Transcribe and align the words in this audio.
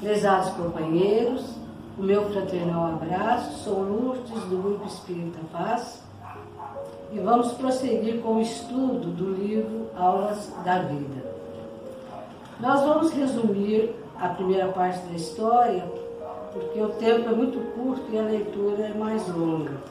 Prezados 0.00 0.48
companheiros, 0.54 1.44
o 1.98 2.02
meu 2.02 2.30
fraternal 2.30 2.86
abraço, 2.86 3.64
sou 3.64 3.82
Lourdes 3.82 4.42
do 4.44 4.62
Grupo 4.62 4.86
Espírita 4.86 5.38
Paz 5.52 6.02
e 7.12 7.18
vamos 7.18 7.52
prosseguir 7.52 8.22
com 8.22 8.36
o 8.36 8.40
estudo 8.40 9.10
do 9.10 9.34
livro 9.34 9.88
Aulas 9.94 10.50
da 10.64 10.78
Vida. 10.78 11.22
Nós 12.58 12.80
vamos 12.80 13.12
resumir 13.12 13.94
a 14.18 14.28
primeira 14.30 14.68
parte 14.68 15.00
da 15.06 15.16
história, 15.16 15.84
porque 16.54 16.80
o 16.80 16.88
tempo 16.88 17.28
é 17.28 17.32
muito 17.32 17.58
curto 17.74 18.04
e 18.10 18.18
a 18.18 18.22
leitura 18.22 18.86
é 18.86 18.94
mais 18.94 19.28
longa. 19.28 19.82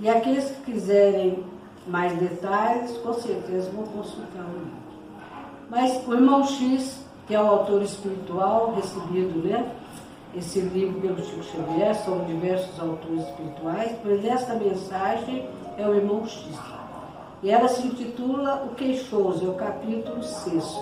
E 0.00 0.08
aqueles 0.08 0.50
que 0.50 0.72
quiserem 0.72 1.42
mais 1.86 2.12
detalhes, 2.18 2.94
com 2.98 3.14
certeza 3.14 3.70
vão 3.70 3.84
consultar 3.84 4.42
o 4.42 4.58
livro. 4.58 4.84
Mas 5.70 6.06
o 6.06 6.12
irmão 6.12 6.44
X, 6.44 7.03
que 7.26 7.34
é 7.34 7.40
o 7.40 7.46
autor 7.46 7.82
espiritual 7.82 8.74
recebido, 8.74 9.46
né? 9.46 9.70
Esse 10.36 10.60
livro 10.60 11.00
pelo 11.00 11.24
Chico 11.24 11.44
Xavier, 11.44 11.94
são 11.94 12.24
diversos 12.24 12.78
autores 12.80 13.22
espirituais, 13.22 13.96
mas 14.04 14.24
esta 14.24 14.54
mensagem 14.54 15.48
é 15.78 15.86
o 15.86 15.94
irmão 15.94 16.26
X. 16.26 16.44
E 17.42 17.50
ela 17.50 17.68
se 17.68 17.86
intitula 17.86 18.66
O 18.70 18.74
Queixoso, 18.74 19.46
é 19.46 19.48
o 19.48 19.54
capítulo 19.54 20.22
6. 20.22 20.80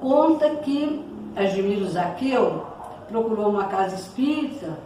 Conta 0.00 0.48
que 0.56 1.04
Agimiro 1.34 1.86
Zaqueu 1.86 2.64
procurou 3.08 3.50
uma 3.50 3.64
casa 3.64 3.94
espírita, 3.96 4.78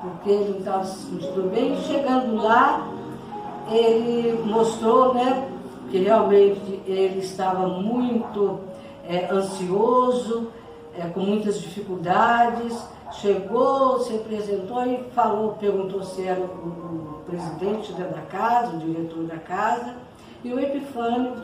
porque 0.00 0.30
ele 0.30 0.50
não 0.50 0.58
estava 0.58 0.84
se 0.84 1.10
sentindo 1.10 1.50
bem, 1.50 1.80
chegando 1.82 2.36
lá, 2.36 2.88
ele 3.70 4.42
mostrou 4.44 5.14
né, 5.14 5.48
que 5.90 5.98
realmente 5.98 6.80
ele 6.86 7.20
estava 7.20 7.66
muito 7.68 8.60
é, 9.08 9.28
ansioso, 9.32 10.48
é, 10.94 11.08
com 11.08 11.20
muitas 11.20 11.60
dificuldades, 11.60 12.76
chegou, 13.12 14.00
se 14.00 14.14
apresentou 14.14 14.84
e 14.84 14.98
falou, 15.14 15.54
perguntou 15.54 16.02
se 16.02 16.26
era 16.26 16.40
o, 16.40 16.44
o 16.44 17.22
presidente 17.26 17.92
da 17.94 18.20
casa, 18.22 18.76
o 18.76 18.78
diretor 18.78 19.24
da 19.24 19.38
casa, 19.38 19.94
e 20.44 20.52
o 20.52 20.60
Epifânio 20.60 21.34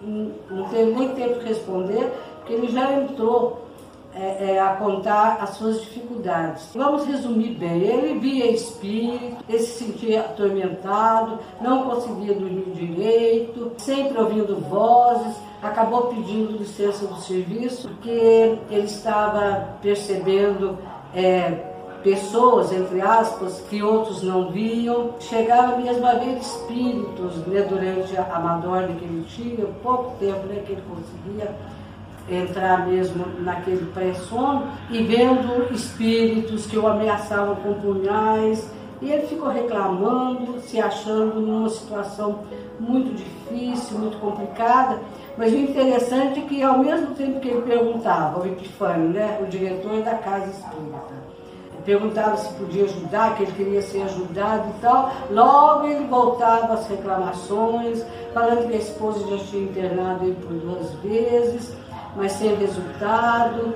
não 0.00 0.68
teve 0.68 0.92
nem 0.92 1.08
tempo 1.14 1.40
de 1.40 1.46
responder, 1.46 2.12
porque 2.36 2.52
ele 2.52 2.68
já 2.68 2.92
entrou 2.92 3.67
é, 4.18 4.54
é, 4.54 4.60
a 4.60 4.70
contar 4.70 5.38
as 5.40 5.50
suas 5.50 5.80
dificuldades. 5.80 6.70
Vamos 6.74 7.06
resumir 7.06 7.50
bem. 7.50 7.82
Ele 7.82 8.18
via 8.18 8.50
espírito, 8.50 9.36
ele 9.48 9.58
se 9.60 9.84
sentia 9.84 10.22
atormentado, 10.22 11.38
não 11.60 11.88
conseguia 11.88 12.34
dormir 12.34 12.64
direito, 12.74 13.72
sempre 13.78 14.18
ouvindo 14.18 14.56
vozes, 14.68 15.36
acabou 15.62 16.08
pedindo 16.08 16.58
licença 16.58 17.06
do 17.06 17.14
serviço, 17.20 17.88
porque 17.88 18.58
ele 18.68 18.86
estava 18.86 19.76
percebendo 19.80 20.76
é, 21.14 21.52
pessoas, 22.02 22.72
entre 22.72 23.00
aspas, 23.00 23.60
que 23.70 23.84
outros 23.84 24.24
não 24.24 24.50
viam. 24.50 25.14
Chegava 25.20 25.76
mesmo 25.76 26.04
a 26.04 26.14
ver 26.14 26.38
espíritos 26.38 27.36
né, 27.46 27.62
durante 27.62 28.16
a 28.16 28.40
madorna 28.40 28.88
que 28.88 29.04
ele 29.04 29.24
tinha, 29.28 29.64
pouco 29.80 30.16
tempo 30.18 30.44
né, 30.46 30.60
que 30.66 30.72
ele 30.72 30.82
conseguia 30.88 31.54
entrar 32.30 32.86
mesmo 32.86 33.24
naquele 33.40 33.86
pré-sono 33.92 34.66
e 34.90 35.02
vendo 35.02 35.72
espíritos 35.72 36.66
que 36.66 36.78
o 36.78 36.86
ameaçavam 36.86 37.56
com 37.56 37.74
punhais. 37.74 38.70
E 39.00 39.12
ele 39.12 39.26
ficou 39.28 39.48
reclamando, 39.48 40.60
se 40.60 40.80
achando 40.80 41.40
numa 41.40 41.68
situação 41.68 42.40
muito 42.80 43.14
difícil, 43.14 43.98
muito 43.98 44.18
complicada. 44.18 44.98
Mas 45.36 45.52
o 45.52 45.56
interessante 45.56 46.40
é 46.40 46.42
que, 46.42 46.62
ao 46.62 46.78
mesmo 46.78 47.14
tempo 47.14 47.38
que 47.38 47.48
ele 47.48 47.62
perguntava, 47.62 48.40
o 48.40 48.46
Epifânio, 48.46 49.10
né, 49.10 49.38
o 49.40 49.46
diretor 49.46 50.02
da 50.02 50.16
casa 50.16 50.50
espírita, 50.50 51.28
perguntava 51.88 52.36
se 52.36 52.52
podia 52.52 52.84
ajudar, 52.84 53.34
que 53.34 53.44
ele 53.44 53.52
queria 53.52 53.80
ser 53.80 54.02
ajudado 54.02 54.68
e 54.76 54.80
tal, 54.82 55.10
logo 55.30 55.86
ele 55.86 56.04
voltava 56.04 56.74
às 56.74 56.86
reclamações, 56.86 58.04
falando 58.34 58.68
que 58.68 58.74
a 58.74 58.78
esposa 58.78 59.20
já 59.26 59.44
tinha 59.44 59.62
internado 59.62 60.24
ele 60.24 60.36
por 60.36 60.52
duas 60.52 60.92
vezes, 60.96 61.74
mas 62.16 62.32
sem 62.32 62.54
resultado, 62.56 63.74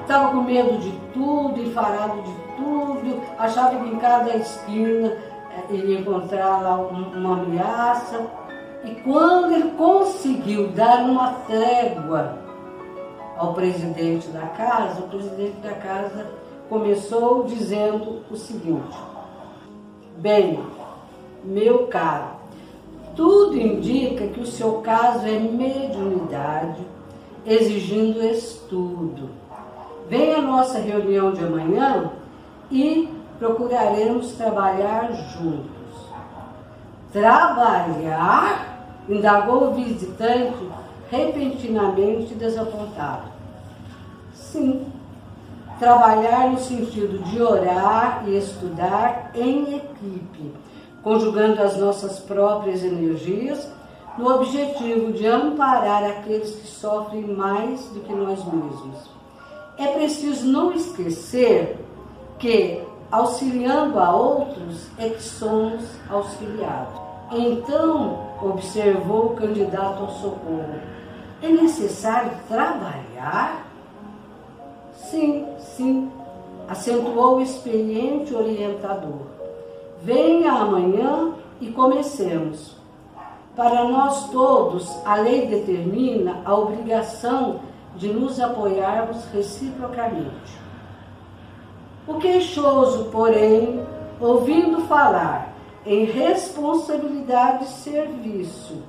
estava 0.00 0.30
com 0.30 0.42
medo 0.42 0.78
de 0.78 0.92
tudo, 1.12 1.60
enfarado 1.60 2.22
de 2.22 2.34
tudo, 2.56 3.20
achava 3.38 3.76
que 3.76 3.88
em 3.88 3.98
cada 3.98 4.36
esquina 4.36 5.08
eh, 5.08 5.64
ele 5.70 5.92
ia 5.92 6.00
encontrar 6.00 6.62
lá 6.62 6.76
uma 6.76 7.42
ameaça. 7.42 8.26
E 8.84 8.94
quando 9.02 9.52
ele 9.52 9.70
conseguiu 9.72 10.68
dar 10.68 11.04
uma 11.04 11.32
trégua 11.46 12.38
ao 13.36 13.54
presidente 13.54 14.28
da 14.28 14.46
casa, 14.46 15.00
o 15.00 15.08
presidente 15.08 15.56
da 15.60 15.72
casa 15.74 16.26
começou 16.68 17.44
dizendo 17.44 18.22
o 18.30 18.36
seguinte: 18.36 18.96
Bem, 20.16 20.60
meu 21.44 21.86
caro, 21.86 22.42
tudo 23.14 23.56
indica 23.56 24.26
que 24.28 24.40
o 24.40 24.46
seu 24.46 24.74
caso 24.74 25.26
é 25.26 25.38
mediunidade, 25.38 26.80
exigindo 27.46 28.22
estudo. 28.22 29.30
Venha 30.08 30.38
à 30.38 30.42
nossa 30.42 30.78
reunião 30.78 31.32
de 31.32 31.44
amanhã 31.44 32.10
e 32.70 33.08
procuraremos 33.38 34.32
trabalhar 34.32 35.12
juntos. 35.12 35.72
Trabalhar? 37.12 38.68
Indagou 39.08 39.70
o 39.70 39.74
visitante, 39.74 40.68
repentinamente 41.10 42.34
desapontado. 42.34 43.24
Sim, 44.32 44.86
trabalhar 45.78 46.50
no 46.50 46.58
sentido 46.58 47.18
de 47.24 47.42
orar 47.42 48.22
e 48.26 48.36
estudar 48.36 49.32
em 49.34 49.76
equipe, 49.76 50.54
conjugando 51.02 51.60
as 51.60 51.76
nossas 51.76 52.20
próprias 52.20 52.84
energias 52.84 53.68
no 54.18 54.34
objetivo 54.34 55.12
de 55.12 55.26
amparar 55.26 56.04
aqueles 56.04 56.54
que 56.54 56.66
sofrem 56.66 57.22
mais 57.22 57.84
do 57.86 58.00
que 58.00 58.12
nós 58.12 58.44
mesmos. 58.44 59.10
É 59.78 59.86
preciso 59.88 60.46
não 60.46 60.72
esquecer 60.72 61.78
que, 62.38 62.82
auxiliando 63.10 63.98
a 63.98 64.14
outros, 64.14 64.88
é 64.98 65.08
que 65.08 65.22
somos 65.22 65.82
auxiliados. 66.10 67.00
Então, 67.32 68.18
observou 68.42 69.26
o 69.26 69.36
candidato 69.36 70.02
ao 70.02 70.10
socorro, 70.10 70.80
é 71.40 71.48
necessário 71.48 72.32
trabalhar? 72.46 73.66
Sim, 74.94 75.46
sim, 75.58 76.10
acentuou 76.68 77.38
o 77.38 77.40
experiente 77.40 78.34
orientador. 78.34 79.26
Venha 80.02 80.52
amanhã 80.52 81.32
e 81.60 81.68
comecemos. 81.68 82.81
Para 83.54 83.84
nós 83.84 84.30
todos, 84.30 84.88
a 85.04 85.16
lei 85.16 85.46
determina 85.46 86.40
a 86.44 86.54
obrigação 86.54 87.60
de 87.96 88.08
nos 88.08 88.40
apoiarmos 88.40 89.26
reciprocamente. 89.26 90.58
O 92.06 92.14
queixoso, 92.14 93.10
porém, 93.10 93.86
ouvindo 94.18 94.80
falar 94.86 95.52
em 95.84 96.04
responsabilidade 96.04 97.66
de 97.66 97.70
serviço, 97.72 98.82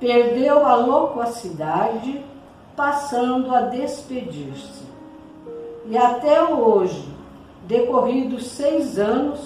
perdeu 0.00 0.66
a 0.66 0.74
loquacidade, 0.74 2.24
passando 2.74 3.54
a 3.54 3.62
despedir-se. 3.62 4.86
E 5.86 5.98
até 5.98 6.42
hoje, 6.42 7.06
decorridos 7.66 8.46
seis 8.46 8.98
anos, 8.98 9.40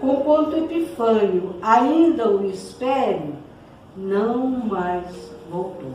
conquanto 0.00 0.56
Epifânio 0.56 1.54
ainda 1.62 2.28
o 2.28 2.44
espere, 2.46 3.34
não 3.96 4.48
mais 4.48 5.30
voltou. 5.50 5.92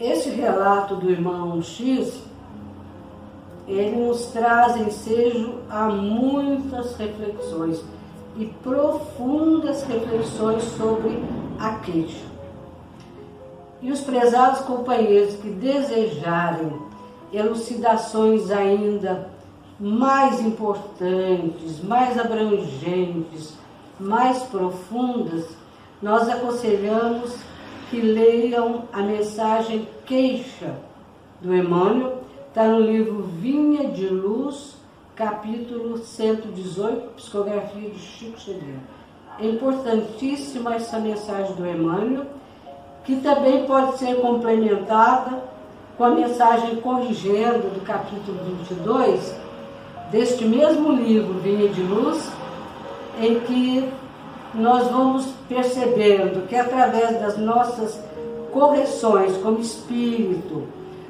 Esse 0.00 0.30
relato 0.30 0.96
do 0.96 1.10
irmão 1.10 1.62
X, 1.62 2.22
ele 3.68 3.96
nos 3.96 4.26
traz 4.26 4.76
ensejo 4.76 5.60
a 5.70 5.88
muitas 5.88 6.96
reflexões 6.96 7.82
e 8.36 8.46
profundas 8.46 9.84
reflexões 9.84 10.64
sobre 10.76 11.22
a 11.58 11.74
queixa. 11.74 12.26
E 13.80 13.92
os 13.92 14.00
prezados 14.00 14.62
companheiros 14.62 15.36
que 15.36 15.50
desejarem 15.50 16.72
elucidações 17.32 18.50
ainda 18.50 19.30
mais 19.78 20.40
importantes, 20.40 21.82
mais 21.82 22.18
abrangentes, 22.18 23.54
mais 24.02 24.42
profundas, 24.44 25.46
nós 26.00 26.28
aconselhamos 26.28 27.36
que 27.88 28.00
leiam 28.00 28.84
a 28.92 29.00
mensagem 29.02 29.86
Queixa 30.04 30.74
do 31.40 31.54
Emmanuel, 31.54 32.22
está 32.48 32.64
no 32.64 32.80
livro 32.80 33.22
Vinha 33.22 33.88
de 33.88 34.06
Luz, 34.08 34.76
capítulo 35.14 35.98
118, 35.98 37.14
Psicografia 37.16 37.90
de 37.90 37.98
Chico 37.98 38.40
Xavier. 38.40 38.78
É 39.38 39.46
importantíssima 39.46 40.74
essa 40.74 40.98
mensagem 40.98 41.54
do 41.54 41.66
Emmanuel, 41.66 42.26
que 43.04 43.16
também 43.16 43.66
pode 43.66 43.98
ser 43.98 44.16
complementada 44.20 45.42
com 45.96 46.04
a 46.04 46.10
mensagem 46.10 46.76
corrigendo 46.76 47.74
do 47.74 47.84
capítulo 47.84 48.38
22 48.68 49.34
deste 50.10 50.44
mesmo 50.44 50.92
livro, 50.92 51.34
Vinha 51.40 51.68
de 51.68 51.82
Luz, 51.82 52.30
em 53.20 53.40
que 53.40 53.92
nós 54.54 54.88
vamos 54.88 55.26
percebendo 55.48 56.46
que 56.46 56.56
através 56.56 57.20
das 57.20 57.38
nossas 57.38 57.98
correções 58.52 59.36
como 59.38 59.58
espírito, 59.60 60.64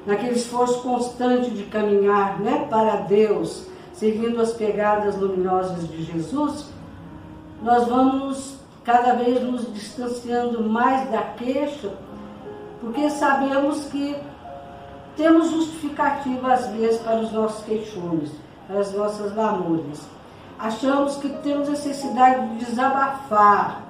naquele 0.07 0.37
esforço 0.37 0.81
constante 0.83 1.51
de 1.51 1.65
caminhar 1.65 2.41
né, 2.41 2.67
para 2.71 2.97
Deus, 2.97 3.67
seguindo 3.93 4.41
as 4.41 4.53
pegadas 4.53 5.17
luminosas 5.17 5.89
de 5.89 6.05
Jesus, 6.05 6.67
nós 7.63 7.87
vamos 7.87 8.57
cada 8.85 9.15
vez 9.15 9.43
nos 9.43 9.73
distanciando 9.73 10.63
mais 10.63 11.11
da 11.11 11.23
queixa, 11.23 11.93
porque 12.81 13.09
sabemos 13.11 13.85
que 13.87 14.17
temos 15.17 15.51
justificativa 15.51 16.53
às 16.53 16.67
vezes 16.69 17.01
para 17.01 17.21
os 17.21 17.33
nossos 17.33 17.65
queixumes, 17.65 18.31
para 18.67 18.81
as 18.81 18.93
nossas 18.93 19.35
lamúrias. 19.37 20.01
Achamos 20.63 21.17
que 21.17 21.29
temos 21.29 21.69
necessidade 21.69 22.51
de 22.51 22.67
desabafar, 22.67 23.83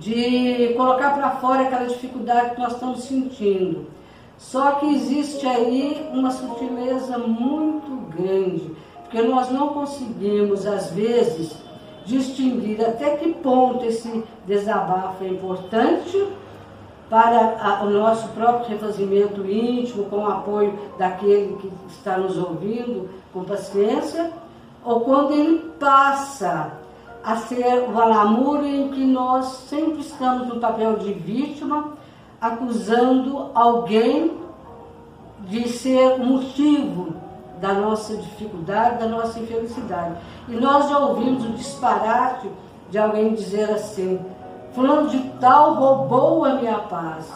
de 0.00 0.74
colocar 0.76 1.10
para 1.10 1.30
fora 1.36 1.62
aquela 1.62 1.86
dificuldade 1.86 2.56
que 2.56 2.60
nós 2.60 2.72
estamos 2.72 3.04
sentindo. 3.04 3.86
Só 4.36 4.72
que 4.72 4.92
existe 4.92 5.46
aí 5.46 6.10
uma 6.12 6.32
sutileza 6.32 7.16
muito 7.16 8.08
grande, 8.10 8.74
porque 9.02 9.22
nós 9.22 9.52
não 9.52 9.68
conseguimos, 9.68 10.66
às 10.66 10.90
vezes, 10.90 11.54
distinguir 12.04 12.84
até 12.84 13.10
que 13.16 13.32
ponto 13.34 13.84
esse 13.84 14.24
desabafo 14.48 15.22
é 15.22 15.28
importante 15.28 16.26
para 17.08 17.84
o 17.84 17.90
nosso 17.90 18.26
próprio 18.30 18.68
refazimento 18.68 19.48
íntimo, 19.48 20.06
com 20.06 20.24
o 20.24 20.28
apoio 20.28 20.76
daquele 20.98 21.56
que 21.60 21.70
está 21.88 22.18
nos 22.18 22.36
ouvindo 22.36 23.08
com 23.32 23.44
paciência, 23.44 24.32
ou 24.84 25.00
quando 25.00 25.32
ele 25.32 25.70
passa 25.78 26.72
a 27.22 27.36
ser 27.36 27.84
uma 27.86 28.04
lamúria 28.04 28.68
em 28.68 28.88
que 28.88 29.04
nós 29.04 29.46
sempre 29.68 30.00
estamos 30.00 30.48
no 30.48 30.58
papel 30.58 30.96
de 30.96 31.12
vítima, 31.12 31.92
acusando 32.40 33.50
alguém 33.54 34.38
de 35.40 35.68
ser 35.68 36.14
o 36.14 36.24
motivo 36.24 37.14
da 37.60 37.74
nossa 37.74 38.16
dificuldade, 38.16 39.00
da 39.00 39.06
nossa 39.06 39.38
infelicidade. 39.38 40.14
E 40.48 40.52
nós 40.52 40.88
já 40.88 40.98
ouvimos 40.98 41.44
o 41.44 41.50
disparate 41.50 42.48
de 42.90 42.98
alguém 42.98 43.34
dizer 43.34 43.70
assim: 43.70 44.18
Fulano 44.72 45.08
de 45.10 45.18
Tal 45.40 45.74
roubou 45.74 46.44
a 46.44 46.54
minha 46.54 46.78
paz. 46.78 47.30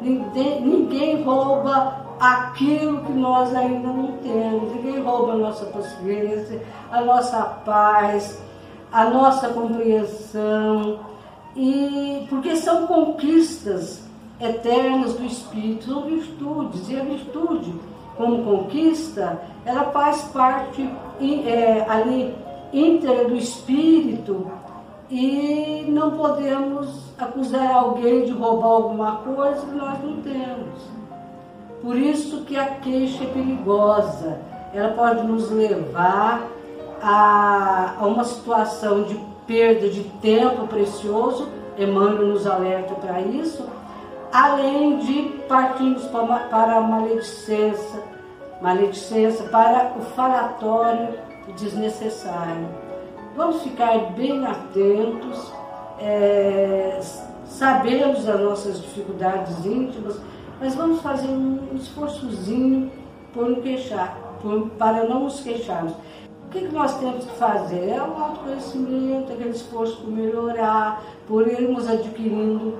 Ninguém, 0.00 0.60
ninguém 0.60 1.24
rouba 1.24 2.05
aquilo 2.18 3.02
que 3.04 3.12
nós 3.12 3.54
ainda 3.54 3.88
não 3.88 4.12
temos. 4.18 4.74
Ninguém 4.74 5.02
rouba 5.02 5.32
a 5.32 5.36
nossa 5.36 5.66
paciência, 5.66 6.62
a 6.90 7.00
nossa 7.00 7.42
paz, 7.64 8.40
a 8.92 9.04
nossa 9.10 9.48
compreensão. 9.48 11.00
E 11.54 12.26
porque 12.28 12.56
são 12.56 12.86
conquistas 12.86 14.02
eternas 14.40 15.14
do 15.14 15.24
Espírito, 15.24 15.86
são 15.86 16.02
virtudes, 16.02 16.88
e 16.90 17.00
a 17.00 17.04
virtude, 17.04 17.74
como 18.16 18.44
conquista, 18.44 19.40
ela 19.64 19.84
faz 19.84 20.22
parte 20.32 20.88
é, 21.46 21.84
ali 21.88 22.34
íntegra 22.72 23.24
do 23.24 23.36
Espírito 23.36 24.46
e 25.10 25.84
não 25.88 26.10
podemos 26.12 26.88
acusar 27.16 27.74
alguém 27.74 28.24
de 28.24 28.32
roubar 28.32 28.66
alguma 28.66 29.16
coisa 29.18 29.60
que 29.64 29.74
nós 29.74 30.02
não 30.02 30.20
temos. 30.20 30.95
Por 31.86 31.96
isso 31.96 32.38
que 32.38 32.56
a 32.56 32.66
queixa 32.66 33.22
é 33.22 33.26
perigosa. 33.28 34.40
Ela 34.74 34.88
pode 34.94 35.24
nos 35.24 35.52
levar 35.52 36.48
a, 37.00 37.94
a 38.00 38.06
uma 38.08 38.24
situação 38.24 39.04
de 39.04 39.14
perda 39.46 39.88
de 39.88 40.02
tempo 40.20 40.66
precioso, 40.66 41.48
Emmanuel 41.78 42.26
nos 42.26 42.44
alerta 42.44 42.92
para 42.96 43.20
isso, 43.20 43.64
além 44.32 44.98
de 44.98 45.22
partirmos 45.46 46.02
para 46.06 46.76
a 46.76 46.80
maledicência, 46.80 48.02
maledicência, 48.60 49.46
para 49.48 49.92
o 49.96 50.02
falatório 50.06 51.10
desnecessário. 51.56 52.66
Vamos 53.36 53.62
ficar 53.62 53.96
bem 54.16 54.44
atentos, 54.44 55.52
é, 56.00 56.98
sabemos 57.44 58.24
das 58.24 58.40
nossas 58.40 58.82
dificuldades 58.82 59.64
íntimas, 59.64 60.16
mas 60.60 60.74
vamos 60.74 61.00
fazer 61.00 61.28
um 61.28 61.74
esforçozinho 61.74 62.90
por 63.32 63.48
não 63.48 63.60
queixar, 63.60 64.16
por, 64.40 64.70
para 64.70 65.04
não 65.04 65.24
nos 65.24 65.40
queixarmos. 65.40 65.92
O 66.46 66.48
que, 66.50 66.60
que 66.60 66.74
nós 66.74 66.98
temos 66.98 67.24
que 67.24 67.32
fazer? 67.36 67.88
É 67.88 68.00
o 68.00 68.22
autoconhecimento, 68.22 69.32
aquele 69.32 69.50
esforço 69.50 69.96
por 69.96 70.10
melhorar, 70.10 71.02
por 71.26 71.46
irmos 71.46 71.88
adquirindo 71.88 72.74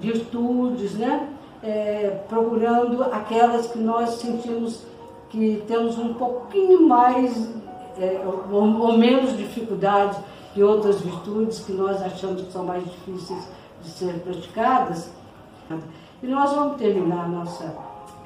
virtudes, 0.00 0.94
né? 0.94 1.28
É, 1.62 2.22
procurando 2.26 3.02
aquelas 3.04 3.66
que 3.66 3.78
nós 3.78 4.14
sentimos 4.14 4.86
que 5.28 5.62
temos 5.68 5.98
um 5.98 6.14
pouquinho 6.14 6.88
mais 6.88 7.50
é, 7.98 8.22
ou, 8.50 8.80
ou, 8.80 8.98
menos 8.98 9.36
dificuldade 9.36 10.16
que 10.54 10.62
outras 10.62 11.00
virtudes 11.00 11.60
que 11.60 11.72
nós 11.72 12.02
achamos 12.02 12.42
que 12.42 12.50
são 12.50 12.64
mais 12.64 12.82
difíceis 12.82 13.46
de 13.82 13.90
ser 13.90 14.14
praticadas. 14.20 15.10
E 16.22 16.26
nós 16.26 16.52
vamos 16.52 16.76
terminar 16.76 17.24
a 17.24 17.28
nossa, 17.28 17.64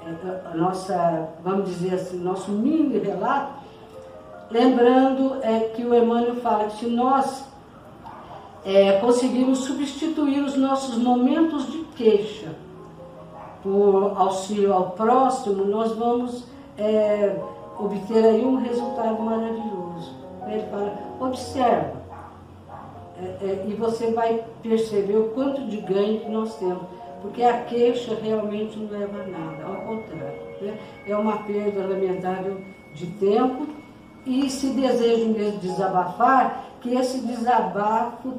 é, 0.05 0.49
a 0.52 0.56
nossa 0.56 1.29
vamos 1.43 1.69
dizer 1.69 1.94
assim, 1.94 2.19
nosso 2.19 2.50
mini 2.50 2.99
relato, 2.99 3.52
lembrando 4.50 5.37
é, 5.43 5.61
que 5.75 5.85
o 5.85 5.94
Emmanuel 5.94 6.37
fala 6.37 6.64
que 6.64 6.79
se 6.79 6.87
nós 6.87 7.44
é, 8.64 8.99
conseguirmos 8.99 9.61
substituir 9.61 10.43
os 10.43 10.56
nossos 10.56 10.96
momentos 10.99 11.70
de 11.70 11.79
queixa 11.96 12.49
por 13.62 14.12
auxílio 14.17 14.73
ao 14.73 14.91
próximo, 14.91 15.64
nós 15.64 15.93
vamos 15.93 16.44
é, 16.76 17.37
obter 17.79 18.25
aí 18.25 18.44
um 18.44 18.56
resultado 18.56 19.23
maravilhoso. 19.23 20.14
Ele 20.46 20.62
fala, 20.70 20.93
observa, 21.20 22.05
é, 23.17 23.24
é, 23.24 23.65
e 23.69 23.74
você 23.74 24.10
vai 24.10 24.44
perceber 24.63 25.17
o 25.17 25.29
quanto 25.31 25.65
de 25.67 25.79
ganho 25.79 26.20
que 26.20 26.29
nós 26.29 26.56
temos 26.56 26.82
porque 27.24 27.43
a 27.43 27.62
queixa 27.62 28.19
realmente 28.22 28.78
não 28.78 28.90
leva 28.90 29.22
a 29.22 29.26
nada, 29.26 29.64
ao 29.64 29.76
contrário. 29.76 30.40
Né? 30.60 30.78
É 31.06 31.16
uma 31.16 31.38
perda 31.38 31.86
lamentável 31.86 32.58
de 32.94 33.06
tempo 33.06 33.66
e 34.26 34.50
se 34.50 34.69
deseja 34.69 35.24
mesmo 35.24 35.58
desabafar, 35.58 36.66
que 36.82 36.94
esse 36.94 37.20
desabafo 37.20 38.34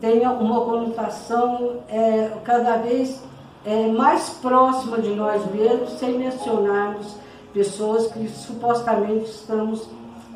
tenha 0.00 0.30
uma 0.30 0.64
conotação 0.64 1.82
é, 1.90 2.32
cada 2.42 2.78
vez 2.78 3.22
é, 3.66 3.88
mais 3.88 4.30
próxima 4.30 4.98
de 4.98 5.10
nós 5.10 5.44
mesmos, 5.52 5.98
sem 5.98 6.18
mencionarmos 6.18 7.14
pessoas 7.52 8.10
que 8.12 8.26
supostamente 8.28 9.26
estamos 9.26 9.90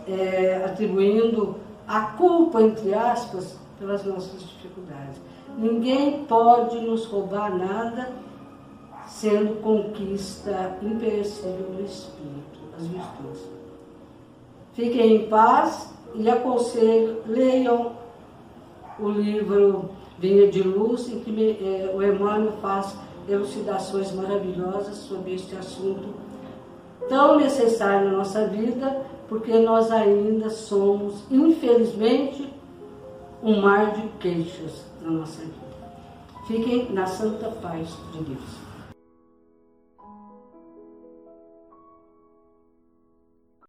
é, 0.06 0.62
atribuindo 0.66 1.56
a 1.88 2.00
culpa, 2.00 2.60
entre 2.60 2.92
aspas, 2.92 3.56
pelas 3.78 4.04
nossas 4.04 4.38
dificuldades. 4.42 5.18
Ninguém 5.56 6.24
pode 6.24 6.78
nos 6.80 7.06
roubar 7.06 7.56
nada, 7.56 8.10
sendo 9.06 9.62
conquista 9.62 10.76
imperecível 10.82 11.70
do 11.76 11.84
Espírito, 11.84 12.60
as 12.76 12.86
virtudes. 12.86 13.48
Fiquem 14.74 15.16
em 15.16 15.28
paz 15.28 15.94
e 16.14 16.28
aconselho, 16.28 17.22
leiam 17.26 17.92
o 18.98 19.08
livro 19.08 19.90
Vinha 20.18 20.50
de 20.50 20.62
Luz, 20.62 21.08
em 21.08 21.20
que 21.20 21.58
é, 21.62 21.94
o 21.94 22.02
Emmanuel 22.02 22.52
faz 22.60 22.94
elucidações 23.28 24.12
maravilhosas 24.12 24.96
sobre 24.96 25.34
este 25.34 25.56
assunto 25.56 26.14
tão 27.08 27.38
necessário 27.38 28.10
na 28.10 28.18
nossa 28.18 28.46
vida, 28.46 29.04
porque 29.28 29.58
nós 29.58 29.90
ainda 29.90 30.50
somos, 30.50 31.24
infelizmente, 31.30 32.48
um 33.42 33.60
mar 33.60 33.92
de 33.92 34.08
queixas 34.18 34.84
na 35.02 35.10
nossa 35.10 35.42
vida. 35.42 35.66
Fiquem 36.46 36.92
na 36.92 37.06
santa 37.06 37.50
paz 37.50 37.88
de 38.12 38.22
Deus. 38.22 38.65